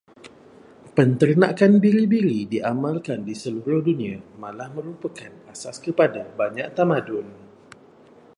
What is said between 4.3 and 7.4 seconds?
malah merupakan asas kepada banyak tamadun.